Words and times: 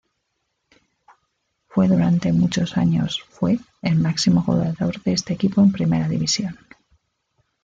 Fue 1.67 1.87
durante 1.87 2.33
muchos 2.33 2.75
años 2.75 3.19
fue 3.29 3.59
el 3.83 3.97
máximo 3.97 4.41
goleador 4.43 4.99
de 5.03 5.11
este 5.13 5.33
equipo 5.33 5.61
en 5.61 5.71
Primera 5.71 6.09
División. 6.09 6.57